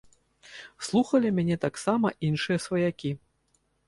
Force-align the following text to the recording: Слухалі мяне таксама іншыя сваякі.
Слухалі 0.85 1.29
мяне 1.39 1.57
таксама 1.65 2.07
іншыя 2.29 2.57
сваякі. 2.65 3.11